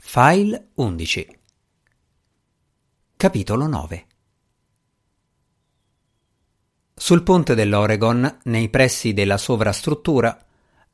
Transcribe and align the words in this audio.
File 0.00 0.68
11 0.74 1.38
Capitolo 3.16 3.66
9 3.66 4.06
Sul 6.94 7.24
ponte 7.24 7.56
dell'Oregon, 7.56 8.38
nei 8.44 8.68
pressi 8.68 9.12
della 9.12 9.36
sovrastruttura, 9.36 10.46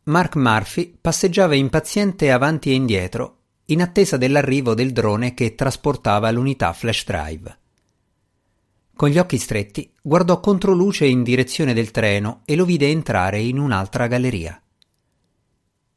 Mark 0.04 0.36
Murphy 0.36 0.96
passeggiava 0.98 1.54
impaziente 1.54 2.32
avanti 2.32 2.70
e 2.70 2.74
indietro, 2.74 3.36
in 3.66 3.82
attesa 3.82 4.16
dell'arrivo 4.16 4.72
del 4.72 4.92
drone 4.92 5.34
che 5.34 5.54
trasportava 5.54 6.30
l'unità 6.30 6.72
flash 6.72 7.04
drive. 7.04 7.58
Con 8.96 9.10
gli 9.10 9.18
occhi 9.18 9.36
stretti 9.36 9.92
guardò 10.00 10.40
controluce 10.40 11.04
in 11.04 11.22
direzione 11.22 11.74
del 11.74 11.90
treno 11.90 12.40
e 12.46 12.56
lo 12.56 12.64
vide 12.64 12.88
entrare 12.88 13.38
in 13.38 13.58
un'altra 13.58 14.06
galleria. 14.06 14.60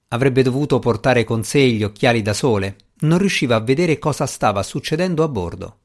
Avrebbe 0.09 0.43
dovuto 0.43 0.79
portare 0.79 1.23
con 1.23 1.43
sé 1.43 1.69
gli 1.69 1.83
occhiali 1.83 2.21
da 2.21 2.33
sole, 2.33 2.75
non 2.99 3.17
riusciva 3.17 3.55
a 3.55 3.61
vedere 3.61 3.99
cosa 3.99 4.25
stava 4.25 4.63
succedendo 4.63 5.23
a 5.23 5.27
bordo. 5.27 5.77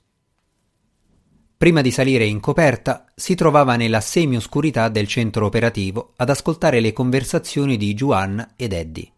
Prima 1.56 1.80
di 1.80 1.92
salire 1.92 2.24
in 2.24 2.40
coperta, 2.40 3.04
si 3.14 3.34
trovava 3.36 3.76
nella 3.76 4.00
semi-oscurità 4.00 4.88
del 4.88 5.06
centro 5.06 5.46
operativo 5.46 6.12
ad 6.16 6.28
ascoltare 6.28 6.80
le 6.80 6.92
conversazioni 6.92 7.76
di 7.76 7.94
Juan 7.94 8.54
ed 8.56 8.72
Eddie. 8.72 9.12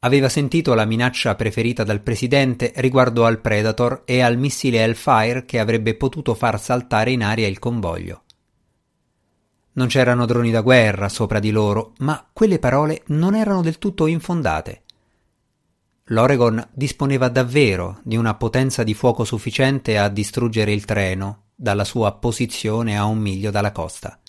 Aveva 0.00 0.28
sentito 0.28 0.74
la 0.74 0.84
minaccia 0.84 1.34
preferita 1.34 1.84
dal 1.84 2.02
presidente 2.02 2.72
riguardo 2.76 3.24
al 3.24 3.40
Predator 3.40 4.02
e 4.04 4.20
al 4.20 4.36
missile 4.36 4.82
Hellfire 4.82 5.46
che 5.46 5.58
avrebbe 5.58 5.94
potuto 5.94 6.34
far 6.34 6.60
saltare 6.60 7.12
in 7.12 7.24
aria 7.24 7.46
il 7.46 7.58
convoglio. 7.58 8.24
Non 9.72 9.88
c'erano 9.88 10.26
droni 10.26 10.50
da 10.50 10.60
guerra 10.60 11.08
sopra 11.08 11.38
di 11.38 11.50
loro, 11.50 11.94
ma 11.98 12.28
quelle 12.32 12.58
parole 12.58 13.02
non 13.06 13.34
erano 13.34 13.62
del 13.62 13.78
tutto 13.78 14.06
infondate. 14.06 14.82
L'Oregon 16.10 16.64
disponeva 16.72 17.28
davvero 17.28 17.98
di 18.04 18.16
una 18.16 18.34
potenza 18.36 18.84
di 18.84 18.94
fuoco 18.94 19.24
sufficiente 19.24 19.98
a 19.98 20.08
distruggere 20.08 20.72
il 20.72 20.84
treno 20.84 21.46
dalla 21.56 21.82
sua 21.82 22.12
posizione 22.12 22.96
a 22.96 23.06
un 23.06 23.18
miglio 23.18 23.50
dalla 23.50 23.72
costa. 23.72 24.20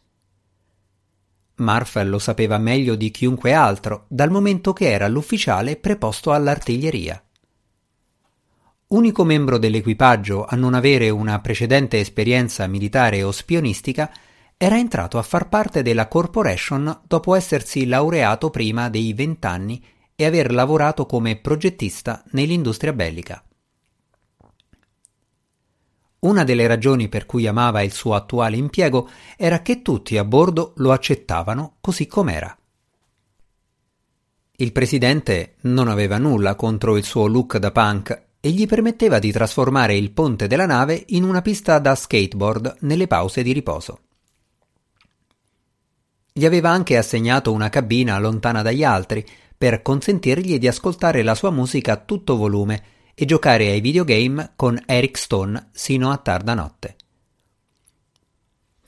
Marf 1.58 2.02
lo 2.04 2.18
sapeva 2.18 2.58
meglio 2.58 2.96
di 2.96 3.12
chiunque 3.12 3.54
altro, 3.54 4.06
dal 4.08 4.32
momento 4.32 4.74
che 4.74 4.90
era 4.90 5.08
l'ufficiale 5.08 5.76
preposto 5.76 6.32
all'artiglieria. 6.32 7.24
Unico 8.88 9.24
membro 9.24 9.60
dell'equipaggio 9.60 10.46
a 10.46 10.56
non 10.56 10.74
avere 10.74 11.12
una 11.12 11.40
precedente 11.42 12.00
esperienza 12.00 12.66
militare 12.66 13.22
o 13.22 13.32
spionistica, 13.32 14.12
era 14.58 14.80
entrato 14.80 15.20
a 15.20 15.24
far 15.24 15.48
parte 15.48 15.84
della 15.84 16.08
corporation 16.08 17.02
dopo 17.06 17.36
essersi 17.36 17.86
laureato 17.86 18.50
prima 18.50 18.90
dei 18.90 19.14
vent'anni 19.14 19.84
e 20.20 20.26
aver 20.26 20.52
lavorato 20.52 21.06
come 21.06 21.36
progettista 21.36 22.24
nell'industria 22.32 22.92
bellica. 22.92 23.44
Una 26.22 26.44
delle 26.44 26.66
ragioni 26.66 27.08
per 27.08 27.28
cui 27.28 27.46
amava 27.46 27.84
il 27.84 27.92
suo 27.92 28.16
attuale 28.16 28.58
impiego 28.58 29.08
era 29.38 29.62
che 29.62 29.84
tutti 29.84 30.18
a 30.18 30.24
bordo 30.24 30.74
lo 30.78 30.92
accettavano 30.92 31.76
così 31.80 32.08
com'era. 32.08 32.58
Il 34.56 34.72
presidente 34.72 35.58
non 35.62 35.88
aveva 35.88 36.18
nulla 36.18 36.56
contro 36.56 36.98
il 36.98 37.04
suo 37.04 37.28
look 37.28 37.58
da 37.58 37.72
punk 37.72 38.24
e 38.40 38.50
gli 38.50 38.66
permetteva 38.66 39.20
di 39.20 39.32
trasformare 39.32 39.96
il 39.96 40.10
ponte 40.10 40.48
della 40.48 40.66
nave 40.66 41.04
in 41.10 41.26
una 41.26 41.44
pista 41.44 41.78
da 41.78 41.94
skateboard 41.94 42.78
nelle 42.80 43.06
pause 43.06 43.44
di 43.44 43.52
riposo. 43.52 44.00
Gli 46.34 46.46
aveva 46.46 46.72
anche 46.72 46.98
assegnato 46.98 47.52
una 47.52 47.70
cabina 47.70 48.18
lontana 48.18 48.64
dagli 48.64 48.84
altri 48.84 49.24
per 49.58 49.82
consentirgli 49.82 50.58
di 50.60 50.68
ascoltare 50.68 51.24
la 51.24 51.34
sua 51.36 51.50
musica 51.50 51.94
a 51.94 51.98
tutto 51.98 52.38
volume 52.38 52.84
e 53.16 53.26
giocare 53.26 53.70
ai 53.70 53.82
videogame 53.82 54.54
con 54.56 54.80
Eric 54.86 55.18
Stone 55.18 55.70
sino 55.72 56.12
a 56.12 56.18
tarda 56.18 56.54
notte. 56.54 56.96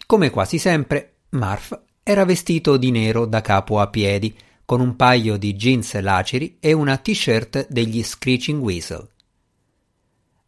Come 0.06 0.29
quasi 0.29 0.59
sempre, 0.59 1.16
Marf 1.29 1.79
era 2.03 2.25
vestito 2.25 2.78
di 2.78 2.91
nero 2.91 3.25
da 3.25 3.41
capo 3.41 3.79
a 3.79 3.88
piedi, 3.88 4.35
con 4.66 4.81
un 4.81 4.96
paio 4.96 5.38
di 5.38 5.56
jeans 5.56 6.00
laceri 6.00 6.58
e 6.59 6.74
una 6.74 6.97
t-shirt 6.97 7.68
degli 7.69 8.03
Screeching 8.03 8.62
Weasel. 8.62 9.08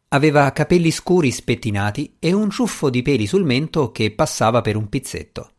Aveva 0.10 0.52
capelli 0.52 0.92
scuri 0.92 1.32
spettinati 1.32 2.18
e 2.20 2.34
un 2.34 2.50
ciuffo 2.50 2.90
di 2.90 3.02
peli 3.02 3.26
sul 3.26 3.44
mento 3.44 3.92
che 3.92 4.12
passava 4.12 4.62
per 4.62 4.76
un 4.76 4.90
pizzetto. 4.90 5.54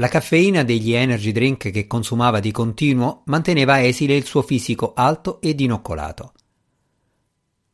La 0.00 0.06
caffeina 0.06 0.62
degli 0.62 0.92
energy 0.92 1.32
drink 1.32 1.72
che 1.72 1.86
consumava 1.88 2.38
di 2.38 2.52
continuo 2.52 3.22
manteneva 3.24 3.82
esile 3.82 4.14
il 4.14 4.24
suo 4.24 4.42
fisico 4.42 4.92
alto 4.94 5.40
e 5.40 5.56
dinoccolato. 5.56 6.32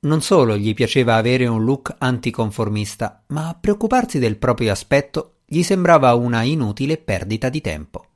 Non 0.00 0.22
solo 0.22 0.56
gli 0.56 0.72
piaceva 0.72 1.16
avere 1.16 1.46
un 1.46 1.62
look 1.64 1.94
anticonformista, 1.98 3.24
ma 3.28 3.54
preoccuparsi 3.60 4.18
del 4.18 4.38
proprio 4.38 4.72
aspetto 4.72 5.40
gli 5.44 5.62
sembrava 5.62 6.14
una 6.14 6.42
inutile 6.42 6.96
perdita 6.96 7.50
di 7.50 7.60
tempo. 7.60 8.06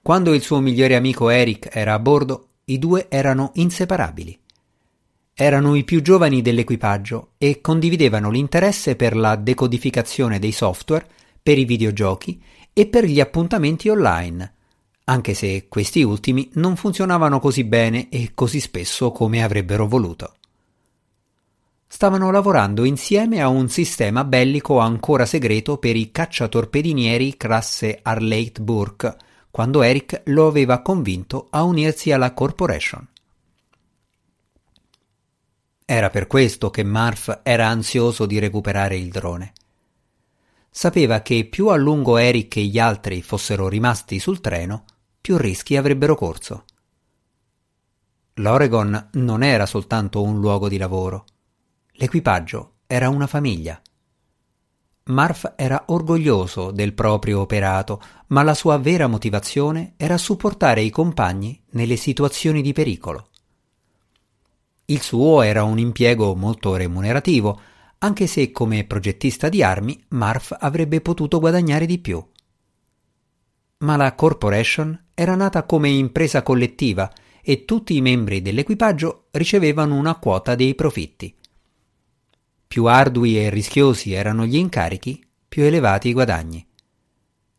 Quando 0.00 0.32
il 0.32 0.40
suo 0.40 0.60
migliore 0.60 0.94
amico 0.94 1.30
Eric 1.30 1.68
era 1.72 1.94
a 1.94 1.98
bordo, 1.98 2.50
i 2.66 2.78
due 2.78 3.08
erano 3.08 3.50
inseparabili. 3.54 4.38
Erano 5.34 5.74
i 5.74 5.82
più 5.82 6.00
giovani 6.00 6.42
dell'equipaggio 6.42 7.30
e 7.38 7.60
condividevano 7.60 8.30
l'interesse 8.30 8.94
per 8.94 9.16
la 9.16 9.34
decodificazione 9.34 10.38
dei 10.38 10.52
software 10.52 11.06
per 11.46 11.58
i 11.58 11.64
videogiochi 11.64 12.42
e 12.72 12.88
per 12.88 13.04
gli 13.04 13.20
appuntamenti 13.20 13.88
online, 13.88 14.54
anche 15.04 15.32
se 15.32 15.66
questi 15.68 16.02
ultimi 16.02 16.50
non 16.54 16.74
funzionavano 16.74 17.38
così 17.38 17.62
bene 17.62 18.08
e 18.08 18.32
così 18.34 18.58
spesso 18.58 19.12
come 19.12 19.44
avrebbero 19.44 19.86
voluto. 19.86 20.34
Stavano 21.86 22.32
lavorando 22.32 22.82
insieme 22.82 23.40
a 23.40 23.46
un 23.46 23.68
sistema 23.68 24.24
bellico 24.24 24.78
ancora 24.78 25.24
segreto 25.24 25.78
per 25.78 25.94
i 25.94 26.10
cacciatorpedinieri 26.10 27.36
classe 27.36 28.00
Arleit 28.02 28.58
Burke, 28.58 29.16
quando 29.52 29.82
Eric 29.82 30.22
lo 30.24 30.48
aveva 30.48 30.82
convinto 30.82 31.46
a 31.50 31.62
unirsi 31.62 32.10
alla 32.10 32.34
Corporation. 32.34 33.06
Era 35.84 36.10
per 36.10 36.26
questo 36.26 36.70
che 36.70 36.82
Marf 36.82 37.38
era 37.44 37.68
ansioso 37.68 38.26
di 38.26 38.40
recuperare 38.40 38.96
il 38.96 39.10
drone 39.10 39.52
sapeva 40.76 41.22
che 41.22 41.46
più 41.46 41.68
a 41.68 41.76
lungo 41.76 42.18
Eric 42.18 42.56
e 42.58 42.64
gli 42.64 42.78
altri 42.78 43.22
fossero 43.22 43.66
rimasti 43.66 44.18
sul 44.18 44.42
treno, 44.42 44.84
più 45.22 45.38
rischi 45.38 45.74
avrebbero 45.74 46.14
corso. 46.14 46.64
L'Oregon 48.34 49.08
non 49.12 49.42
era 49.42 49.64
soltanto 49.64 50.22
un 50.22 50.38
luogo 50.38 50.68
di 50.68 50.76
lavoro. 50.76 51.24
L'equipaggio 51.92 52.72
era 52.86 53.08
una 53.08 53.26
famiglia. 53.26 53.80
Marf 55.04 55.54
era 55.56 55.84
orgoglioso 55.86 56.72
del 56.72 56.92
proprio 56.92 57.40
operato, 57.40 57.98
ma 58.26 58.42
la 58.42 58.52
sua 58.52 58.76
vera 58.76 59.06
motivazione 59.06 59.94
era 59.96 60.18
supportare 60.18 60.82
i 60.82 60.90
compagni 60.90 61.58
nelle 61.70 61.96
situazioni 61.96 62.60
di 62.60 62.74
pericolo. 62.74 63.28
Il 64.84 65.00
suo 65.00 65.40
era 65.40 65.64
un 65.64 65.78
impiego 65.78 66.34
molto 66.34 66.76
remunerativo, 66.76 67.60
anche 67.98 68.26
se 68.26 68.52
come 68.52 68.84
progettista 68.84 69.48
di 69.48 69.62
armi 69.62 70.02
Marf 70.08 70.54
avrebbe 70.58 71.00
potuto 71.00 71.40
guadagnare 71.40 71.86
di 71.86 71.98
più. 71.98 72.24
Ma 73.78 73.96
la 73.96 74.14
Corporation 74.14 75.06
era 75.14 75.34
nata 75.34 75.64
come 75.64 75.88
impresa 75.88 76.42
collettiva 76.42 77.10
e 77.42 77.64
tutti 77.64 77.96
i 77.96 78.00
membri 78.00 78.42
dell'equipaggio 78.42 79.28
ricevevano 79.30 79.94
una 79.96 80.16
quota 80.16 80.54
dei 80.54 80.74
profitti. 80.74 81.34
Più 82.66 82.84
ardui 82.86 83.38
e 83.38 83.50
rischiosi 83.50 84.12
erano 84.12 84.44
gli 84.44 84.56
incarichi, 84.56 85.24
più 85.48 85.62
elevati 85.62 86.08
i 86.08 86.12
guadagni. 86.12 86.66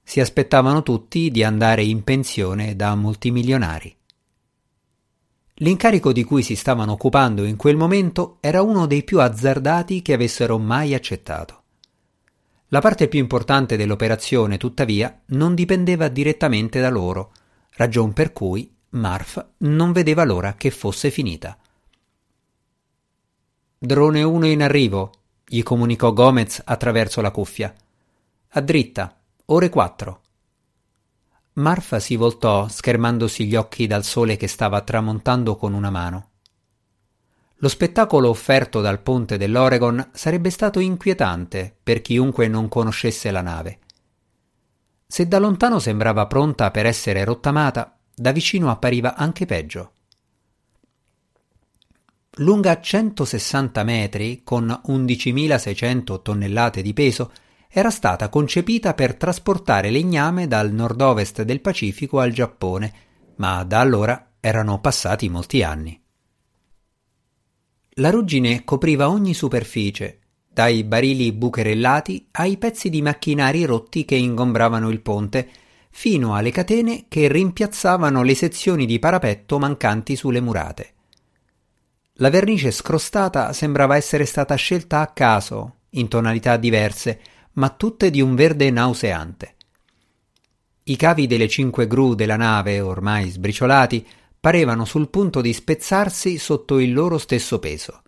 Si 0.04 0.19
aspettavano 0.19 0.84
tutti 0.84 1.31
di 1.31 1.44
andare 1.44 1.84
in 1.84 2.04
pensione 2.04 2.75
da 2.75 2.96
multimilionari. 2.96 3.97
L'incarico 5.62 6.12
di 6.12 6.24
cui 6.24 6.44
si 6.44 6.56
stavano 6.56 6.92
occupando 6.92 7.44
in 7.44 7.56
quel 7.56 7.77
momento 7.77 8.38
era 8.42 8.62
uno 8.62 8.86
dei 8.86 9.04
più 9.04 9.19
azzardati 9.19 10.04
che 10.04 10.13
avessero 10.13 10.59
mai 10.59 10.94
accettato. 10.94 11.63
La 12.68 12.80
parte 12.80 13.07
più 13.07 13.18
importante 13.18 13.75
dell'operazione, 13.75 14.57
tuttavia, 14.57 15.21
non 15.27 15.56
dipendeva 15.56 16.09
direttamente 16.09 16.80
da 16.80 16.89
loro, 16.89 17.31
ragion 17.71 18.13
per 18.13 18.33
cui 18.33 18.71
Marf 18.89 19.44
non 19.59 19.94
vedeva 19.94 20.24
l'ora 20.25 20.54
che 20.54 20.69
fosse 20.69 21.09
finita. 21.09 21.57
Drone 23.80 24.21
1 24.21 24.45
in 24.45 24.62
arrivo, 24.62 25.12
gli 25.44 25.63
comunicò 25.63 26.13
Gomez 26.13 26.62
attraverso 26.65 27.19
la 27.21 27.31
cuffia. 27.31 27.74
A 28.50 28.62
dritta, 28.62 29.19
ore 29.45 29.69
4. 29.69 30.21
Marfa 31.57 32.00
si 32.00 32.15
voltò, 32.15 32.68
schermandosi 32.68 33.48
gli 33.48 33.56
occhi 33.56 33.88
dal 33.88 34.04
sole 34.04 34.38
che 34.38 34.48
stava 34.48 34.81
tramontando 34.81 35.56
con 35.56 35.74
una 35.74 35.89
mano. 35.89 36.30
Lo 37.56 37.68
spettacolo 37.68 38.30
offerto 38.30 38.81
dal 38.81 39.01
ponte 39.01 39.38
dell'Oregon 39.38 40.12
sarebbe 40.13 40.51
stato 40.51 40.80
inquietante 40.80 41.75
per 41.81 42.01
chiunque 42.01 42.48
non 42.48 42.68
conoscesse 42.68 43.31
la 43.31 43.42
nave. 43.42 43.80
Se 45.07 45.27
da 45.27 45.39
lontano 45.39 45.80
sembrava 45.80 46.27
pronta 46.27 46.69
per 46.69 46.86
essere 46.86 47.24
rottamata, 47.24 47.98
da 48.13 48.31
vicino 48.31 48.69
appariva 48.69 49.15
anche 49.15 49.45
peggio. 49.45 49.94
lunga 52.39 52.80
160 52.80 53.83
metri 53.83 54.44
con 54.44 54.68
11.600 54.86 56.21
tonnellate 56.21 56.83
di 56.83 56.94
peso, 56.94 57.31
era 57.77 57.91
stata 57.91 58.27
concepita 58.29 58.95
per 58.95 59.13
trasportare 59.13 59.91
legname 59.91 60.47
dal 60.47 60.71
nord-ovest 60.71 61.44
del 61.44 61.62
Pacifico 61.62 62.19
al 62.19 62.31
Giappone, 62.31 62.94
ma 63.35 63.63
da 63.65 63.81
allora 63.81 64.31
erano 64.39 64.81
passati 64.81 65.29
molti 65.29 65.62
anni. 65.62 66.01
La 67.89 68.09
ruggine 68.09 68.63
copriva 68.63 69.12
ogni 69.12 69.35
superficie, 69.35 70.21
dai 70.51 70.83
barili 70.85 71.31
bucherellati 71.31 72.29
ai 72.31 72.57
pezzi 72.57 72.89
di 72.89 73.03
macchinari 73.03 73.63
rotti 73.65 74.06
che 74.06 74.15
ingombravano 74.15 74.89
il 74.89 75.01
ponte, 75.01 75.47
fino 75.91 76.33
alle 76.33 76.50
catene 76.50 77.06
che 77.07 77.27
rimpiazzavano 77.27 78.23
le 78.23 78.33
sezioni 78.33 78.88
di 78.88 78.97
parapetto 78.97 79.59
mancanti 79.59 80.15
sulle 80.15 80.41
murate. 80.41 80.94
La 82.13 82.31
vernice 82.31 82.71
scrostata 82.71 83.53
sembrava 83.53 83.95
essere 83.95 84.25
stata 84.25 84.56
scelta 84.56 85.01
a 85.01 85.07
caso, 85.13 85.75
in 85.91 86.07
tonalità 86.07 86.57
diverse, 86.57 87.19
ma 87.57 87.69
tutte 87.69 88.09
di 88.09 88.21
un 88.21 88.36
verde 88.36 88.69
nauseante. 88.71 89.56
I 90.83 90.95
cavi 90.95 91.27
delle 91.27 91.48
cinque 91.48 91.86
gru 91.86 92.15
della 92.15 92.38
nave, 92.38 92.80
ormai 92.80 93.30
sbriciolati, 93.30 94.07
parevano 94.39 94.86
sul 94.86 95.09
punto 95.09 95.42
di 95.42 95.51
spezzarsi 95.51 96.38
sotto 96.38 96.80
il 96.80 96.94
loro 96.94 97.18
stesso 97.18 97.59
peso. 97.59 98.01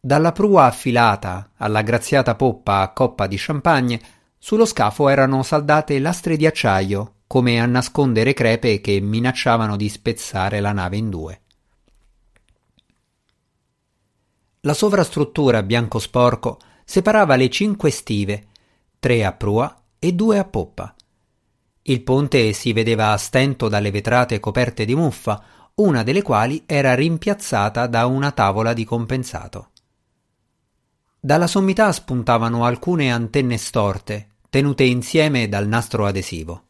Dalla 0.00 0.32
prua 0.32 0.64
affilata 0.64 1.52
alla 1.56 1.82
graziata 1.82 2.34
poppa 2.34 2.80
a 2.80 2.92
coppa 2.92 3.26
di 3.26 3.36
champagne, 3.38 4.00
sullo 4.36 4.66
scafo 4.66 5.08
erano 5.08 5.42
saldate 5.42 5.98
lastre 5.98 6.36
di 6.36 6.46
acciaio, 6.46 7.14
come 7.26 7.60
a 7.60 7.66
nascondere 7.66 8.34
crepe 8.34 8.80
che 8.80 9.00
minacciavano 9.00 9.76
di 9.76 9.88
spezzare 9.88 10.60
la 10.60 10.72
nave 10.72 10.96
in 10.96 11.10
due. 11.10 11.40
La 14.62 14.74
sovrastruttura 14.74 15.62
bianco 15.62 15.98
sporco 15.98 16.58
separava 16.90 17.36
le 17.36 17.50
cinque 17.50 17.90
stive, 17.90 18.46
tre 18.98 19.22
a 19.22 19.32
prua 19.32 19.78
e 19.98 20.14
due 20.14 20.38
a 20.38 20.44
poppa. 20.44 20.94
Il 21.82 22.02
ponte 22.02 22.54
si 22.54 22.72
vedeva 22.72 23.12
a 23.12 23.18
stento 23.18 23.68
dalle 23.68 23.90
vetrate 23.90 24.40
coperte 24.40 24.86
di 24.86 24.94
muffa, 24.94 25.44
una 25.74 26.02
delle 26.02 26.22
quali 26.22 26.62
era 26.64 26.94
rimpiazzata 26.94 27.86
da 27.88 28.06
una 28.06 28.32
tavola 28.32 28.72
di 28.72 28.86
compensato. 28.86 29.68
Dalla 31.20 31.46
sommità 31.46 31.92
spuntavano 31.92 32.64
alcune 32.64 33.12
antenne 33.12 33.58
storte, 33.58 34.36
tenute 34.48 34.84
insieme 34.84 35.46
dal 35.46 35.68
nastro 35.68 36.06
adesivo. 36.06 36.68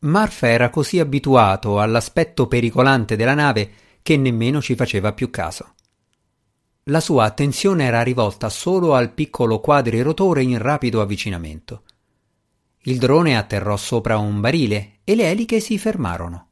Marfa 0.00 0.48
era 0.48 0.68
così 0.68 0.98
abituato 0.98 1.78
all'aspetto 1.78 2.48
pericolante 2.48 3.14
della 3.14 3.34
nave 3.34 3.70
che 4.02 4.16
nemmeno 4.16 4.60
ci 4.60 4.74
faceva 4.74 5.12
più 5.12 5.30
caso. 5.30 5.74
La 6.90 6.98
sua 6.98 7.24
attenzione 7.24 7.84
era 7.84 8.02
rivolta 8.02 8.48
solo 8.48 8.94
al 8.94 9.12
piccolo 9.12 9.60
quadrirotore 9.60 10.42
in 10.42 10.58
rapido 10.58 11.00
avvicinamento. 11.00 11.84
Il 12.82 12.98
drone 12.98 13.36
atterrò 13.36 13.76
sopra 13.76 14.18
un 14.18 14.40
barile 14.40 14.98
e 15.04 15.14
le 15.14 15.30
eliche 15.30 15.60
si 15.60 15.78
fermarono. 15.78 16.48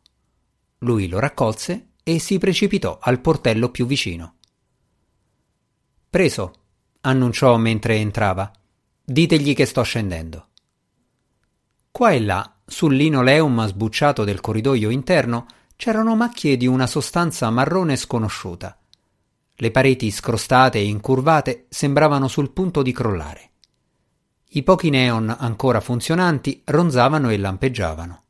Lui 0.79 1.09
lo 1.09 1.19
raccolse 1.19 1.89
e 2.05 2.21
si 2.21 2.39
precipitò 2.39 2.99
al 3.01 3.21
portello 3.21 3.71
più 3.71 3.85
vicino. 3.85 4.37
Preso, 6.09 6.55
annunciò 7.01 7.57
mentre 7.57 7.97
entrava. 7.97 8.53
Ditegli 9.05 9.55
che 9.55 9.67
sto 9.67 9.83
scendendo. 9.83 10.51
Qua 11.91 12.13
e 12.13 12.21
là, 12.21 12.59
sul 12.65 12.95
linoleum 12.95 13.67
sbucciato 13.67 14.23
del 14.23 14.41
corridoio 14.41 14.91
interno, 14.91 15.47
c'erano 15.75 16.15
macchie 16.15 16.57
di 16.57 16.69
una 16.69 16.87
sostanza 16.87 17.51
marrone 17.51 17.97
sconosciuta. 17.97 18.78
Le 19.61 19.73
pareti 19.73 20.13
scrostate 20.13 20.79
e 20.79 20.85
incurvate 20.85 21.67
sembravano 21.69 22.29
sul 22.29 22.53
punto 22.53 22.81
di 22.81 22.93
crollare. 22.93 23.51
I 24.51 24.63
pochi 24.63 24.89
neon 24.89 25.35
ancora 25.37 25.81
funzionanti 25.81 26.63
ronzavano 26.65 27.29
e 27.31 27.39
lampeggiavano. 27.39 28.23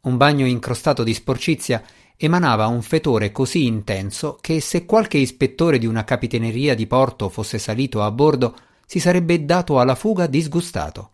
Un 0.00 0.16
bagno 0.16 0.46
incrostato 0.46 1.02
di 1.02 1.12
sporcizia 1.12 1.82
emanava 2.16 2.66
un 2.66 2.80
fetore 2.80 3.30
così 3.30 3.66
intenso 3.66 4.38
che 4.40 4.60
se 4.60 4.86
qualche 4.86 5.18
ispettore 5.18 5.76
di 5.76 5.84
una 5.84 6.04
capitaneria 6.04 6.74
di 6.74 6.86
porto 6.86 7.28
fosse 7.28 7.58
salito 7.58 8.02
a 8.02 8.10
bordo 8.10 8.56
si 8.86 9.00
sarebbe 9.00 9.44
dato 9.44 9.78
alla 9.78 9.94
fuga 9.94 10.26
disgustato. 10.26 11.10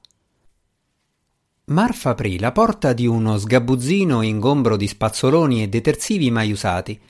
Marfa 1.65 2.11
aprì 2.11 2.39
la 2.39 2.53
porta 2.53 2.93
di 2.93 3.09
uno 3.09 3.37
sgabuzzino 3.37 4.23
ingombro 4.23 4.77
di 4.77 4.87
spazzoloni 4.87 5.61
e 5.61 5.69
detersivi 5.69 6.31
mai 6.31 6.53
usati, 6.53 7.01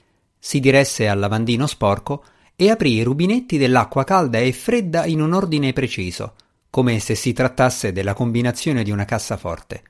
si 0.45 0.61
diresse 0.61 1.09
al 1.09 1.21
lavandino 1.21 1.67
sporco 1.67 2.23
e 2.55 2.69
aprì 2.69 2.93
i 2.93 3.03
rubinetti 3.03 3.57
dell'acqua 3.57 4.05
calda 4.05 4.37
e 4.37 4.53
fredda 4.53 5.07
in 5.07 5.23
un 5.23 5.33
ordine 5.33 5.73
preciso, 5.73 6.35
come 6.69 6.99
se 6.99 7.15
si 7.15 7.33
trattasse 7.33 7.93
della 7.93 8.13
combinazione 8.13 8.85
di 8.85 8.91
una 8.91 9.07
cassaforte. 9.07 9.83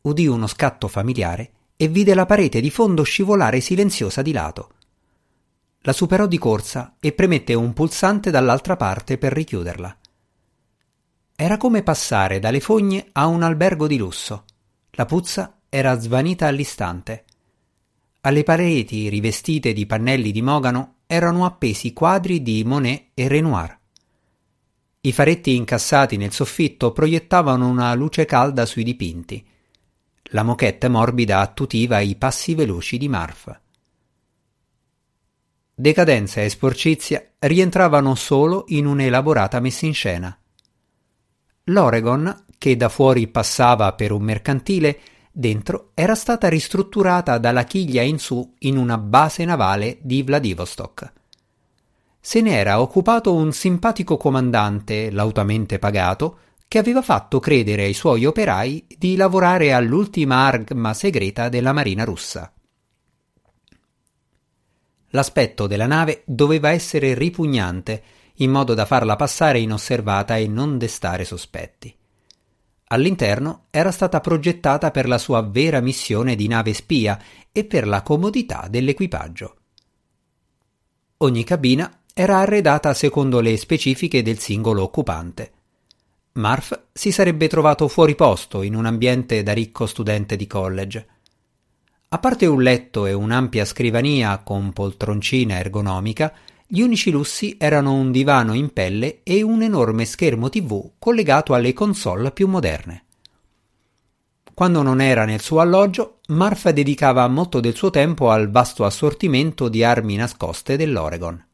Udì 0.00 0.26
uno 0.26 0.46
scatto 0.46 0.88
familiare 0.88 1.50
e 1.76 1.88
vide 1.88 2.14
la 2.14 2.24
parete 2.24 2.62
di 2.62 2.70
fondo 2.70 3.02
scivolare 3.02 3.60
silenziosa 3.60 4.22
di 4.22 4.32
lato. 4.32 4.70
La 5.80 5.92
superò 5.92 6.26
di 6.26 6.38
corsa 6.38 6.96
e 6.98 7.12
premette 7.12 7.52
un 7.52 7.74
pulsante 7.74 8.30
dall'altra 8.30 8.76
parte 8.76 9.18
per 9.18 9.34
richiuderla. 9.34 9.98
Era 11.36 11.58
come 11.58 11.82
passare 11.82 12.38
dalle 12.38 12.60
fogne 12.60 13.10
a 13.12 13.26
un 13.26 13.42
albergo 13.42 13.86
di 13.86 13.98
lusso. 13.98 14.44
La 14.92 15.04
puzza 15.04 15.58
era 15.68 16.00
svanita 16.00 16.46
all'istante. 16.46 17.26
Alle 18.22 18.42
pareti 18.42 19.08
rivestite 19.08 19.72
di 19.72 19.86
pannelli 19.86 20.30
di 20.30 20.42
mogano 20.42 20.96
erano 21.06 21.46
appesi 21.46 21.94
quadri 21.94 22.42
di 22.42 22.62
Monet 22.64 23.12
e 23.14 23.28
Renoir. 23.28 23.78
I 25.00 25.12
faretti 25.12 25.56
incassati 25.56 26.18
nel 26.18 26.30
soffitto 26.30 26.92
proiettavano 26.92 27.66
una 27.66 27.94
luce 27.94 28.26
calda 28.26 28.66
sui 28.66 28.84
dipinti. 28.84 29.42
La 30.32 30.42
moquette 30.42 30.88
morbida 30.88 31.40
attutiva 31.40 32.00
i 32.00 32.14
passi 32.16 32.54
veloci 32.54 32.98
di 32.98 33.08
Marf. 33.08 33.58
Decadenza 35.74 36.42
e 36.42 36.50
sporcizia 36.50 37.26
rientravano 37.38 38.14
solo 38.14 38.64
in 38.68 38.84
un'elaborata 38.84 39.60
messa 39.60 39.86
in 39.86 39.94
scena. 39.94 40.38
L'Oregon, 41.64 42.44
che 42.58 42.76
da 42.76 42.90
fuori 42.90 43.28
passava 43.28 43.94
per 43.94 44.12
un 44.12 44.22
mercantile, 44.22 45.00
dentro 45.40 45.92
era 45.94 46.14
stata 46.14 46.48
ristrutturata 46.48 47.38
dalla 47.38 47.64
chiglia 47.64 48.02
in 48.02 48.18
su 48.18 48.56
in 48.58 48.76
una 48.76 48.98
base 48.98 49.46
navale 49.46 49.96
di 50.02 50.22
Vladivostok. 50.22 51.12
Se 52.20 52.42
ne 52.42 52.52
era 52.52 52.82
occupato 52.82 53.32
un 53.32 53.50
simpatico 53.50 54.18
comandante, 54.18 55.10
lautamente 55.10 55.78
pagato, 55.78 56.38
che 56.68 56.78
aveva 56.78 57.00
fatto 57.00 57.40
credere 57.40 57.84
ai 57.84 57.94
suoi 57.94 58.26
operai 58.26 58.86
di 58.98 59.16
lavorare 59.16 59.72
all'ultima 59.72 60.46
arma 60.46 60.92
segreta 60.92 61.48
della 61.48 61.72
marina 61.72 62.04
russa. 62.04 62.52
L'aspetto 65.08 65.66
della 65.66 65.86
nave 65.86 66.22
doveva 66.26 66.70
essere 66.70 67.14
ripugnante 67.14 68.02
in 68.34 68.50
modo 68.50 68.74
da 68.74 68.84
farla 68.84 69.16
passare 69.16 69.58
inosservata 69.58 70.36
e 70.36 70.46
non 70.46 70.76
destare 70.76 71.24
sospetti. 71.24 71.96
All'interno 72.92 73.66
era 73.70 73.92
stata 73.92 74.20
progettata 74.20 74.90
per 74.90 75.06
la 75.06 75.18
sua 75.18 75.42
vera 75.42 75.80
missione 75.80 76.34
di 76.34 76.48
nave 76.48 76.72
spia 76.72 77.20
e 77.52 77.64
per 77.64 77.86
la 77.86 78.02
comodità 78.02 78.66
dell'equipaggio. 78.68 79.56
Ogni 81.18 81.44
cabina 81.44 82.00
era 82.12 82.38
arredata 82.38 82.92
secondo 82.92 83.38
le 83.40 83.56
specifiche 83.56 84.22
del 84.22 84.38
singolo 84.38 84.82
occupante. 84.82 85.52
Marf 86.32 86.86
si 86.92 87.12
sarebbe 87.12 87.46
trovato 87.46 87.86
fuori 87.86 88.16
posto 88.16 88.62
in 88.62 88.74
un 88.74 88.86
ambiente 88.86 89.44
da 89.44 89.52
ricco 89.52 89.86
studente 89.86 90.34
di 90.34 90.48
college. 90.48 91.06
A 92.08 92.18
parte 92.18 92.46
un 92.46 92.60
letto 92.60 93.06
e 93.06 93.12
un'ampia 93.12 93.64
scrivania 93.64 94.38
con 94.38 94.72
poltroncina 94.72 95.58
ergonomica, 95.58 96.32
gli 96.72 96.82
unici 96.82 97.10
lussi 97.10 97.56
erano 97.58 97.94
un 97.94 98.12
divano 98.12 98.54
in 98.54 98.72
pelle 98.72 99.22
e 99.24 99.42
un 99.42 99.60
enorme 99.60 100.04
schermo 100.04 100.48
TV 100.48 100.92
collegato 101.00 101.52
alle 101.52 101.72
console 101.72 102.30
più 102.30 102.46
moderne. 102.46 103.06
Quando 104.54 104.80
non 104.80 105.00
era 105.00 105.24
nel 105.24 105.40
suo 105.40 105.58
alloggio, 105.58 106.20
Marfa 106.28 106.70
dedicava 106.70 107.26
molto 107.26 107.58
del 107.58 107.74
suo 107.74 107.90
tempo 107.90 108.30
al 108.30 108.50
vasto 108.52 108.84
assortimento 108.84 109.68
di 109.68 109.82
armi 109.82 110.14
nascoste 110.14 110.76
dell'Oregon. 110.76 111.44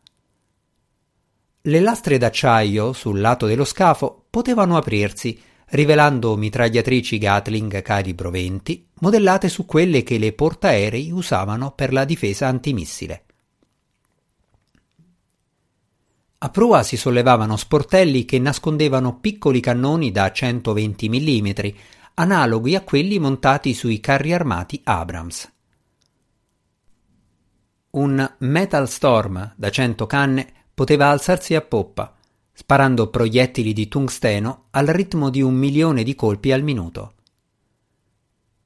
Le 1.63 1.81
lastre 1.81 2.19
d'acciaio 2.19 2.93
sul 2.93 3.19
lato 3.19 3.47
dello 3.47 3.65
scafo 3.65 4.27
potevano 4.29 4.77
aprirsi, 4.77 5.41
rivelando 5.69 6.37
mitragliatrici 6.37 7.17
Gatling 7.17 7.81
calibro 7.81 8.29
20, 8.29 8.89
modellate 9.01 9.49
su 9.49 9.65
quelle 9.65 10.03
che 10.03 10.19
le 10.19 10.35
portaerei 10.35 11.11
usavano 11.11 11.73
per 11.73 11.95
la 11.95 12.05
difesa 12.05 12.49
antimissile. 12.49 13.26
A 16.39 16.51
prua 16.51 16.83
si 16.83 16.97
sollevavano 16.97 17.57
sportelli 17.57 18.25
che 18.25 18.39
nascondevano 18.39 19.19
piccoli 19.19 19.61
cannoni 19.61 20.11
da 20.11 20.31
120 20.31 21.09
mm, 21.09 21.49
analoghi 22.15 22.75
a 22.75 22.83
quelli 22.83 23.19
montati 23.19 23.73
sui 23.73 24.01
carri 24.01 24.33
armati 24.33 24.81
Abrams. 24.85 25.51
un 27.97 28.35
Metal 28.39 28.89
Storm 28.89 29.55
da 29.57 29.71
cento 29.71 30.07
canne 30.07 30.53
poteva 30.75 31.09
alzarsi 31.09 31.55
a 31.55 31.63
poppa, 31.63 32.15
sparando 32.53 33.09
proiettili 33.09 33.73
di 33.73 33.89
tungsteno 33.89 34.67
al 34.71 34.87
ritmo 34.87 35.31
di 35.31 35.41
un 35.41 35.55
milione 35.55 36.03
di 36.03 36.15
colpi 36.15 36.53
al 36.53 36.63
minuto. 36.63 37.15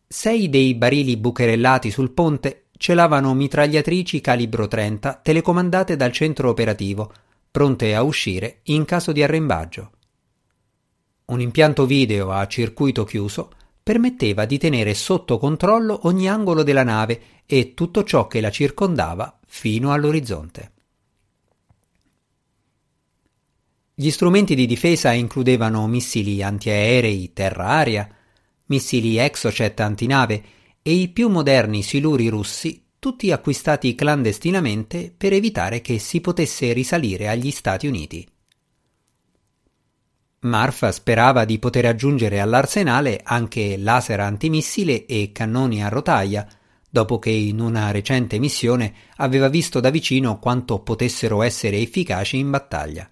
Sei 0.07 0.49
dei 0.49 0.75
barili 0.75 1.17
bucherellati 1.17 1.93
sul 1.93 2.11
ponte 2.11 2.65
celavano 2.77 3.33
mitragliatrici 3.35 4.21
calibro 4.21 4.67
30 4.67 5.21
telecomandate 5.23 5.95
dal 5.95 6.11
centro 6.11 6.49
operativo, 6.49 7.13
pronte 7.51 7.95
a 7.95 8.03
uscire 8.03 8.61
in 8.65 8.85
caso 8.85 9.13
di 9.13 9.23
arrembaggio. 9.23 9.91
Un 11.27 11.41
impianto 11.41 11.87
video 11.87 12.31
a 12.31 12.47
circuito 12.47 13.05
chiuso 13.05 13.51
permetteva 13.83 14.45
di 14.45 14.59
tenere 14.59 14.95
sotto 14.95 15.39
controllo 15.39 16.01
ogni 16.05 16.29
angolo 16.29 16.63
della 16.63 16.85
nave 16.85 17.43
e 17.47 17.75
tutto 17.75 18.05
ciò 18.05 18.27
che 18.27 18.41
la 18.41 18.51
circondava 18.51 19.39
fino 19.47 19.93
all'orizzonte. 19.93 20.73
Gli 23.95 24.11
strumenti 24.11 24.55
di 24.55 24.67
difesa 24.67 25.13
includevano 25.13 25.87
missili 25.87 26.43
antiaerei 26.43 27.33
terra-aria, 27.33 28.09
missili 28.67 29.19
Exocet 29.19 29.79
antinave 29.81 30.45
e 30.83 30.93
i 30.93 31.09
più 31.09 31.29
moderni 31.29 31.83
siluri 31.83 32.29
russi, 32.29 32.83
tutti 33.01 33.33
acquistati 33.33 33.95
clandestinamente 33.95 35.13
per 35.17 35.33
evitare 35.33 35.81
che 35.81 35.99
si 35.99 36.21
potesse 36.21 36.75
risalire 36.75 37.29
agli 37.29 37.51
Stati 37.51 37.87
Uniti. 37.87 38.29
Marfa 40.41 40.93
sperava 40.93 41.47
di 41.47 41.59
poter 41.59 41.87
aggiungere 41.87 42.41
all'arsenale 42.41 43.21
anche 43.25 43.79
laser 43.79 44.21
antimissile 44.21 45.07
e 45.07 45.33
cannoni 45.33 45.83
a 45.83 45.89
rotaia, 45.89 46.47
dopo 46.91 47.19
che 47.19 47.31
in 47.31 47.61
una 47.61 47.91
recente 47.91 48.39
missione 48.39 48.93
aveva 49.17 49.49
visto 49.49 49.81
da 49.81 49.89
vicino 49.89 50.39
quanto 50.39 50.81
potessero 50.81 51.41
essere 51.41 51.79
efficaci 51.79 52.37
in 52.37 52.51
battaglia. 52.51 53.11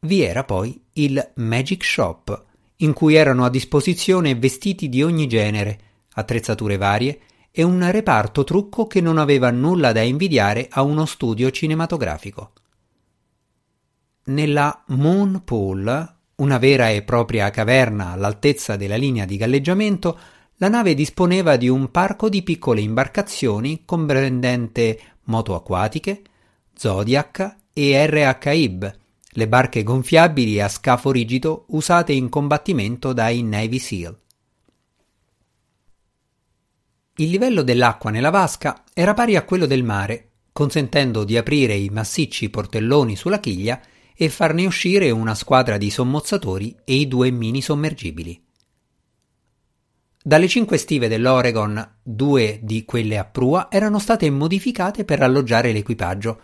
Vi 0.00 0.22
era 0.22 0.44
poi 0.44 0.80
il 0.92 1.32
Magic 1.36 1.84
Shop, 1.84 2.44
in 2.76 2.92
cui 2.92 3.16
erano 3.16 3.44
a 3.44 3.50
disposizione 3.50 4.36
vestiti 4.36 4.88
di 4.88 5.02
ogni 5.02 5.26
genere, 5.26 5.80
attrezzature 6.12 6.76
varie 6.76 7.20
e 7.56 7.62
un 7.62 7.88
reparto 7.88 8.42
trucco 8.42 8.88
che 8.88 9.00
non 9.00 9.16
aveva 9.16 9.52
nulla 9.52 9.92
da 9.92 10.00
invidiare 10.00 10.66
a 10.68 10.82
uno 10.82 11.04
studio 11.06 11.52
cinematografico. 11.52 12.50
Nella 14.24 14.82
Moon 14.88 15.42
Pool, 15.44 16.14
una 16.36 16.58
vera 16.58 16.88
e 16.88 17.02
propria 17.02 17.50
caverna 17.50 18.10
all'altezza 18.10 18.74
della 18.74 18.96
linea 18.96 19.24
di 19.24 19.36
galleggiamento, 19.36 20.18
la 20.56 20.68
nave 20.68 20.94
disponeva 20.94 21.54
di 21.54 21.68
un 21.68 21.92
parco 21.92 22.28
di 22.28 22.42
piccole 22.42 22.80
imbarcazioni 22.80 23.82
comprendente 23.84 24.98
moto 25.26 25.54
acquatiche, 25.54 26.22
Zodiac 26.74 27.56
e 27.72 28.06
RH-IB, 28.06 28.94
le 29.36 29.48
barche 29.48 29.84
gonfiabili 29.84 30.60
a 30.60 30.66
scafo 30.66 31.12
rigido 31.12 31.66
usate 31.68 32.12
in 32.12 32.28
combattimento 32.28 33.12
dai 33.12 33.44
Navy 33.44 33.78
SEAL. 33.78 34.22
Il 37.16 37.30
livello 37.30 37.62
dell'acqua 37.62 38.10
nella 38.10 38.30
vasca 38.30 38.82
era 38.92 39.14
pari 39.14 39.36
a 39.36 39.44
quello 39.44 39.66
del 39.66 39.84
mare, 39.84 40.30
consentendo 40.52 41.22
di 41.22 41.36
aprire 41.36 41.74
i 41.74 41.88
massicci 41.88 42.50
portelloni 42.50 43.14
sulla 43.14 43.38
chiglia 43.38 43.80
e 44.16 44.28
farne 44.28 44.66
uscire 44.66 45.10
una 45.10 45.36
squadra 45.36 45.76
di 45.76 45.90
sommozzatori 45.90 46.74
e 46.84 46.94
i 46.94 47.06
due 47.06 47.30
mini 47.30 47.62
sommergibili. 47.62 48.42
Dalle 50.26 50.48
cinque 50.48 50.76
stive 50.76 51.06
dell'Oregon, 51.06 51.98
due 52.02 52.58
di 52.62 52.84
quelle 52.84 53.18
a 53.18 53.24
prua 53.24 53.68
erano 53.70 54.00
state 54.00 54.28
modificate 54.30 55.04
per 55.04 55.22
alloggiare 55.22 55.70
l'equipaggio, 55.70 56.40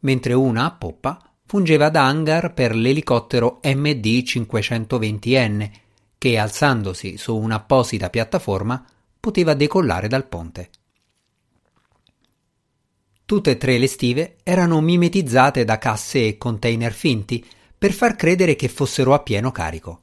mentre 0.00 0.34
una 0.34 0.66
a 0.66 0.72
poppa 0.72 1.18
fungeva 1.46 1.88
da 1.88 2.04
hangar 2.04 2.52
per 2.52 2.74
l'elicottero 2.74 3.60
MD-520N, 3.62 5.70
che 6.18 6.36
alzandosi 6.36 7.16
su 7.16 7.34
un'apposita 7.34 8.10
piattaforma 8.10 8.84
poteva 9.20 9.54
decollare 9.54 10.08
dal 10.08 10.26
ponte. 10.26 10.70
Tutte 13.30 13.50
e 13.52 13.56
tre 13.58 13.78
le 13.78 13.86
stive 13.86 14.38
erano 14.42 14.80
mimetizzate 14.80 15.64
da 15.64 15.78
casse 15.78 16.26
e 16.26 16.38
container 16.38 16.92
finti 16.92 17.46
per 17.78 17.92
far 17.92 18.16
credere 18.16 18.56
che 18.56 18.68
fossero 18.68 19.14
a 19.14 19.20
pieno 19.20 19.52
carico. 19.52 20.00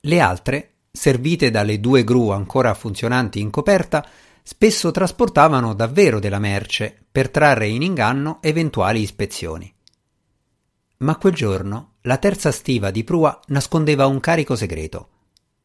Le 0.00 0.20
altre, 0.20 0.72
servite 0.90 1.52
dalle 1.52 1.78
due 1.78 2.02
gru 2.02 2.30
ancora 2.30 2.74
funzionanti 2.74 3.38
in 3.38 3.50
coperta, 3.50 4.04
spesso 4.42 4.90
trasportavano 4.90 5.74
davvero 5.74 6.18
della 6.18 6.40
merce 6.40 7.06
per 7.10 7.30
trarre 7.30 7.68
in 7.68 7.82
inganno 7.82 8.38
eventuali 8.42 9.00
ispezioni. 9.00 9.72
Ma 10.98 11.16
quel 11.16 11.34
giorno 11.34 11.94
la 12.02 12.16
terza 12.18 12.50
stiva 12.50 12.90
di 12.90 13.04
prua 13.04 13.38
nascondeva 13.46 14.06
un 14.06 14.18
carico 14.18 14.56
segreto 14.56 15.08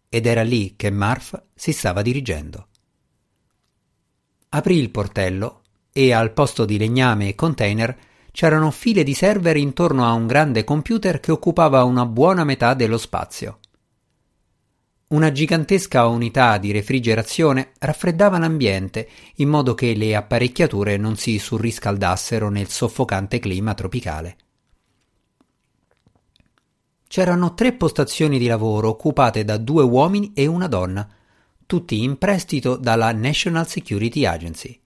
ed 0.10 0.26
era 0.26 0.42
lì 0.42 0.74
che 0.76 0.90
Marf 0.90 1.42
si 1.54 1.72
stava 1.72 2.02
dirigendo. 2.02 2.68
Aprì 4.50 4.78
il 4.78 4.90
portello 4.90 5.62
e 5.94 6.12
al 6.12 6.34
posto 6.34 6.66
di 6.66 6.78
legname 6.78 7.30
e 7.30 7.36
container 7.36 7.98
c'erano 8.32 8.72
file 8.72 9.04
di 9.04 9.14
server 9.14 9.58
intorno 9.58 10.06
a 10.06 10.14
un 10.14 10.26
grande 10.26 10.64
computer 10.64 11.20
che 11.20 11.32
occupava 11.32 11.84
una 11.84 12.06
buona 12.06 12.44
metà 12.44 12.74
dello 12.74 12.98
spazio. 12.98 13.60
Una 15.10 15.32
gigantesca 15.32 16.06
unità 16.06 16.58
di 16.58 16.72
refrigerazione 16.72 17.72
raffreddava 17.80 18.38
l'ambiente 18.38 19.10
in 19.36 19.50
modo 19.50 19.74
che 19.74 19.96
le 19.96 20.16
apparecchiature 20.16 20.98
non 20.98 21.16
si 21.16 21.40
surriscaldassero 21.40 22.50
nel 22.50 22.70
soffocante 22.70 23.40
clima 23.40 23.74
tropicale. 23.74 24.38
C'erano 27.10 27.56
tre 27.56 27.74
postazioni 27.74 28.38
di 28.38 28.46
lavoro 28.46 28.90
occupate 28.90 29.44
da 29.44 29.58
due 29.58 29.82
uomini 29.82 30.32
e 30.36 30.46
una 30.46 30.68
donna, 30.68 31.10
tutti 31.66 32.04
in 32.04 32.20
prestito 32.20 32.76
dalla 32.76 33.12
National 33.14 33.68
Security 33.68 34.26
Agency. 34.26 34.80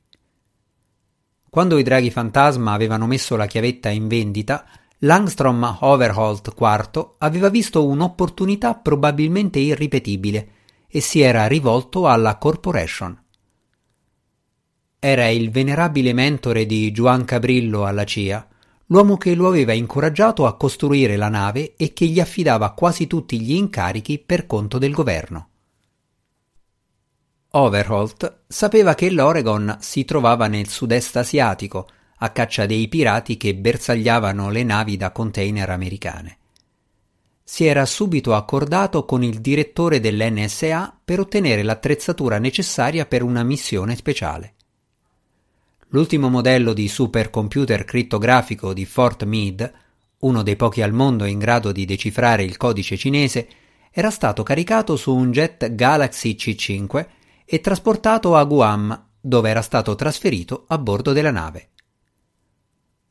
Quando 1.50 1.78
i 1.78 1.84
draghi 1.84 2.12
fantasma 2.12 2.72
avevano 2.72 3.08
messo 3.08 3.36
la 3.36 3.46
chiavetta 3.46 3.90
in 3.90 4.08
vendita, 4.08 4.66
Langstrom 5.00 5.80
Overholt 5.82 6.54
IV 6.58 7.16
aveva 7.18 7.50
visto 7.50 7.86
un'opportunità 7.86 8.76
probabilmente 8.76 9.60
irripetibile 9.60 10.48
e 10.88 11.02
si 11.02 11.20
era 11.20 11.46
rivolto 11.46 12.08
alla 12.08 12.38
Corporation. 12.38 13.22
Era 14.98 15.28
il 15.28 15.52
venerabile 15.52 16.14
mentore 16.14 16.66
di 16.66 16.90
Juan 16.92 17.26
Cabrillo 17.26 17.84
alla 17.84 18.06
CIA, 18.06 18.48
l'uomo 18.88 19.18
che 19.18 19.34
lo 19.36 19.48
aveva 19.48 19.74
incoraggiato 19.74 20.46
a 20.46 20.56
costruire 20.56 21.16
la 21.16 21.30
nave 21.30 21.76
e 21.76 21.94
che 21.94 22.06
gli 22.06 22.20
affidava 22.20 22.72
quasi 22.72 23.08
tutti 23.08 23.40
gli 23.40 23.54
incarichi 23.54 24.20
per 24.20 24.46
conto 24.46 24.78
del 24.78 24.94
governo. 24.94 25.48
Overholt 27.56 28.42
sapeva 28.48 28.96
che 28.96 29.12
l'Oregon 29.12 29.78
si 29.80 30.06
trovava 30.06 30.48
nel 30.48 30.68
sud-est 30.68 31.16
asiatico, 31.18 31.88
a 32.18 32.30
caccia 32.32 32.66
dei 32.66 32.88
pirati 32.88 33.38
che 33.38 33.54
bersagliavano 33.54 34.50
le 34.50 34.64
navi 34.64 34.98
da 34.98 35.12
container 35.12 35.70
americane. 35.70 36.38
Si 37.44 37.66
era 37.66 37.86
subito 37.86 38.34
accordato 38.34 39.06
con 39.06 39.22
il 39.22 39.40
direttore 39.40 40.00
dell'NSA 40.00 41.00
per 41.04 41.20
ottenere 41.20 41.62
l'attrezzatura 41.62 42.40
necessaria 42.40 43.06
per 43.06 43.22
una 43.22 43.44
missione 43.44 43.96
speciale. 43.96 44.53
L'ultimo 45.94 46.28
modello 46.28 46.74
di 46.74 46.88
supercomputer 46.88 47.86
crittografico 47.86 48.74
di 48.74 48.84
Fort 48.84 49.26
Meade, 49.26 49.74
uno 50.22 50.42
dei 50.42 50.56
pochi 50.56 50.82
al 50.82 50.92
mondo 50.92 51.26
in 51.26 51.38
grado 51.38 51.72
di 51.72 51.86
decifrare 51.86 52.44
il 52.44 52.58
codice 52.58 52.98
cinese, 52.98 53.48
era 53.92 54.10
stato 54.10 54.42
caricato 54.42 54.96
su 54.96 55.14
un 55.14 55.30
jet 55.30 55.76
Galaxy 55.76 56.36
C5 56.36 57.06
e 57.46 57.62
trasportato 57.62 58.36
a 58.36 58.44
Guam, 58.44 59.10
dove 59.22 59.52
era 59.52 59.62
stato 59.62 59.94
trasferito 59.94 60.66
a 60.68 60.80
bordo 60.80 61.14
della 61.14 61.30
nave. 61.30 61.70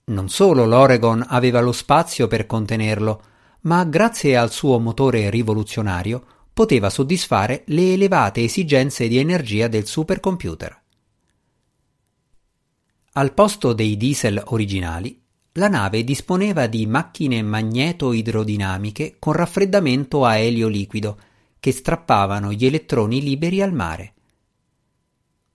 Non 0.06 0.28
solo 0.28 0.66
l'Oregon 0.66 1.24
aveva 1.28 1.60
lo 1.60 1.70
spazio 1.70 2.26
per 2.26 2.46
contenerlo, 2.46 3.22
ma 3.60 3.84
grazie 3.84 4.36
al 4.36 4.50
suo 4.50 4.80
motore 4.80 5.30
rivoluzionario 5.30 6.24
poteva 6.52 6.90
soddisfare 6.90 7.62
le 7.66 7.92
elevate 7.92 8.42
esigenze 8.42 9.06
di 9.06 9.18
energia 9.18 9.68
del 9.68 9.86
supercomputer. 9.86 10.81
Al 13.14 13.34
posto 13.34 13.72
dei 13.72 13.96
diesel 13.96 14.42
originali, 14.46 15.20
la 15.52 15.68
nave 15.68 16.02
disponeva 16.02 16.66
di 16.66 16.86
macchine 16.86 17.42
magneto-idrodinamiche 17.42 19.16
con 19.18 19.34
raffreddamento 19.34 20.24
a 20.24 20.36
elio 20.36 20.68
liquido 20.68 21.18
che 21.60 21.72
strappavano 21.72 22.52
gli 22.52 22.64
elettroni 22.64 23.20
liberi 23.20 23.60
al 23.60 23.72
mare. 23.72 24.14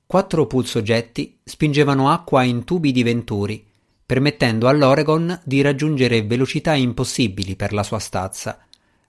Quattro 0.06 0.46
pulsogetti 0.46 1.40
spingevano 1.44 2.12
acqua 2.12 2.44
in 2.44 2.64
tubi 2.64 2.92
di 2.92 3.04
venturi 3.04 3.66
permettendo 4.08 4.70
all'Oregon 4.70 5.38
di 5.44 5.60
raggiungere 5.62 6.22
velocità 6.24 6.76
impossibili 6.76 7.58
per 7.58 7.74
la 7.74 7.84
sua 7.84 8.00
stazza, 8.00 8.66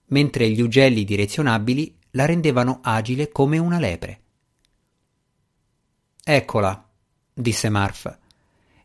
mentre 0.06 0.50
gli 0.50 0.60
ugelli 0.60 1.04
direzionabili 1.04 1.96
la 2.12 2.24
rendevano 2.24 2.80
agile 2.82 3.30
come 3.30 3.58
una 3.58 3.78
lepre. 3.78 4.20
Eccola, 6.24 6.88
disse 7.32 7.68
Marf. 7.68 8.18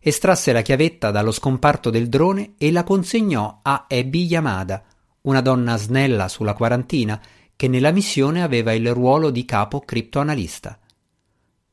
Estrasse 0.06 0.52
la 0.52 0.62
chiavetta 0.62 1.12
dallo 1.12 1.32
scomparto 1.32 1.90
del 1.90 2.10
drone 2.10 2.56
e 2.58 2.74
la 2.74 2.84
consegnò 2.84 3.62
a 3.62 3.86
Abby 3.88 4.26
Yamada, 4.26 4.84
una 5.22 5.40
donna 5.40 5.78
snella 5.78 6.28
sulla 6.28 6.54
quarantina 6.54 7.22
che 7.56 7.70
nella 7.70 7.92
missione 7.92 8.44
aveva 8.44 8.74
il 8.74 8.94
ruolo 8.94 9.30
di 9.30 9.46
capo 9.46 9.80
criptoanalista. 9.80 10.78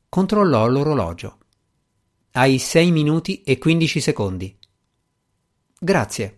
Controllò 0.07 0.65
l'orologio. 0.65 1.39
Hai 2.31 2.57
sei 2.57 2.91
minuti 2.91 3.41
e 3.43 3.57
quindici 3.57 3.99
secondi. 3.99 4.57
Grazie. 5.77 6.35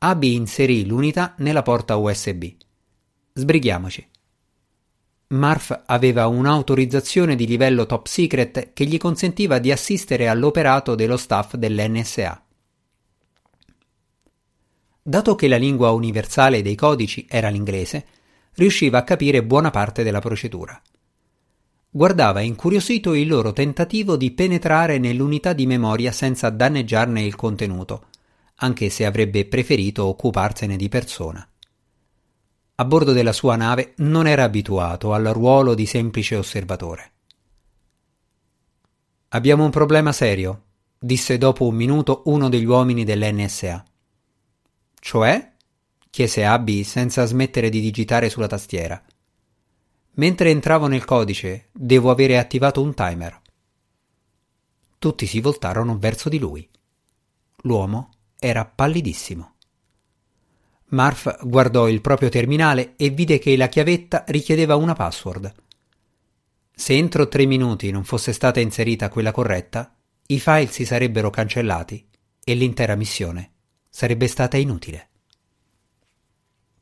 Abby 0.00 0.34
inserì 0.34 0.84
l'unità 0.84 1.34
nella 1.38 1.62
porta 1.62 1.96
USB. 1.96 2.44
Sbrighiamoci. 3.32 4.06
Marf 5.28 5.82
aveva 5.86 6.26
un'autorizzazione 6.26 7.34
di 7.34 7.46
livello 7.46 7.86
top 7.86 8.06
secret 8.06 8.72
che 8.72 8.84
gli 8.84 8.98
consentiva 8.98 9.58
di 9.58 9.72
assistere 9.72 10.28
all'operato 10.28 10.94
dello 10.94 11.16
staff 11.16 11.54
dell'NSA. 11.54 12.42
Dato 15.02 15.34
che 15.34 15.48
la 15.48 15.56
lingua 15.56 15.90
universale 15.90 16.62
dei 16.62 16.74
codici 16.74 17.26
era 17.28 17.48
l'inglese, 17.48 18.06
riusciva 18.54 18.98
a 18.98 19.04
capire 19.04 19.42
buona 19.42 19.70
parte 19.70 20.02
della 20.02 20.20
procedura. 20.20 20.80
Guardava 21.90 22.40
incuriosito 22.40 23.14
il 23.14 23.28
loro 23.28 23.52
tentativo 23.52 24.16
di 24.16 24.30
penetrare 24.32 24.98
nell'unità 24.98 25.52
di 25.52 25.66
memoria 25.66 26.12
senza 26.12 26.50
danneggiarne 26.50 27.22
il 27.22 27.36
contenuto, 27.36 28.06
anche 28.56 28.88
se 28.88 29.04
avrebbe 29.04 29.46
preferito 29.46 30.04
occuparsene 30.04 30.76
di 30.76 30.88
persona. 30.88 31.46
A 32.76 32.84
bordo 32.84 33.12
della 33.12 33.32
sua 33.32 33.54
nave 33.54 33.94
non 33.98 34.26
era 34.26 34.42
abituato 34.42 35.12
al 35.12 35.24
ruolo 35.26 35.74
di 35.74 35.86
semplice 35.86 36.34
osservatore. 36.34 37.12
Abbiamo 39.28 39.64
un 39.64 39.70
problema 39.70 40.10
serio, 40.10 40.62
disse 40.98 41.38
dopo 41.38 41.68
un 41.68 41.76
minuto 41.76 42.22
uno 42.26 42.48
degli 42.48 42.64
uomini 42.64 43.04
dell'NSA. 43.04 43.84
Cioè? 44.98 45.52
chiese 46.10 46.44
Abby 46.44 46.82
senza 46.82 47.24
smettere 47.24 47.68
di 47.68 47.80
digitare 47.80 48.28
sulla 48.28 48.48
tastiera. 48.48 49.00
Mentre 50.14 50.50
entravo 50.50 50.88
nel 50.88 51.04
codice, 51.04 51.68
devo 51.70 52.10
avere 52.10 52.38
attivato 52.38 52.82
un 52.82 52.92
timer. 52.92 53.40
Tutti 54.98 55.26
si 55.26 55.40
voltarono 55.40 55.96
verso 55.96 56.28
di 56.28 56.38
lui. 56.38 56.68
L'uomo 57.62 58.10
era 58.38 58.64
pallidissimo. 58.64 59.53
Marf 60.94 61.44
guardò 61.44 61.88
il 61.88 62.00
proprio 62.00 62.28
terminale 62.28 62.94
e 62.96 63.10
vide 63.10 63.38
che 63.38 63.56
la 63.56 63.68
chiavetta 63.68 64.24
richiedeva 64.28 64.76
una 64.76 64.94
password. 64.94 65.52
Se 66.74 66.94
entro 66.94 67.28
tre 67.28 67.44
minuti 67.44 67.90
non 67.90 68.04
fosse 68.04 68.32
stata 68.32 68.60
inserita 68.60 69.08
quella 69.08 69.32
corretta, 69.32 69.94
i 70.28 70.40
file 70.40 70.68
si 70.68 70.84
sarebbero 70.84 71.30
cancellati 71.30 72.06
e 72.42 72.54
l'intera 72.54 72.94
missione 72.94 73.50
sarebbe 73.90 74.26
stata 74.26 74.56
inutile. 74.56 75.10